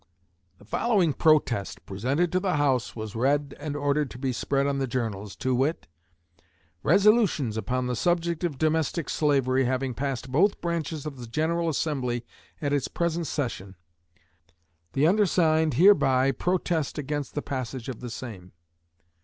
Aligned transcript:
The 0.57 0.65
following 0.65 1.13
protest, 1.13 1.85
presented 1.85 2.31
to 2.31 2.39
the 2.39 2.55
House, 2.55 2.95
was 2.95 3.15
read 3.15 3.53
and 3.59 3.75
ordered 3.75 4.09
to 4.09 4.17
be 4.17 4.33
spread 4.33 4.65
on 4.65 4.79
the 4.79 4.87
journals, 4.87 5.35
to 5.35 5.53
wit: 5.53 5.85
Resolutions 6.81 7.55
upon 7.55 7.85
the 7.85 7.95
subject 7.95 8.43
of 8.43 8.57
domestic 8.57 9.09
slavery 9.09 9.65
having 9.65 9.93
passed 9.93 10.31
both 10.31 10.59
branches 10.59 11.05
of 11.05 11.17
the 11.19 11.27
General 11.27 11.69
Assembly 11.69 12.25
at 12.63 12.73
its 12.73 12.87
present 12.87 13.27
session, 13.27 13.75
the 14.93 15.05
undersigned 15.05 15.75
hereby 15.75 16.31
protest 16.31 16.97
against 16.97 17.35
the 17.35 17.43
passage 17.43 17.87
of 17.87 17.99
the 17.99 18.09
same. 18.09 18.53